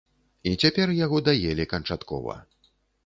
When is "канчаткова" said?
1.75-2.39